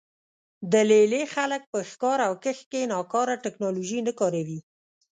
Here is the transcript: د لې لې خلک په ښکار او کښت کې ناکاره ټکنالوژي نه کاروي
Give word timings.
د 0.71 0.73
لې 0.89 1.01
لې 1.11 1.21
خلک 1.33 1.61
په 1.71 1.79
ښکار 1.89 2.19
او 2.27 2.33
کښت 2.43 2.63
کې 2.71 2.89
ناکاره 2.93 3.35
ټکنالوژي 3.45 3.99
نه 4.07 4.11
کاروي 4.19 4.59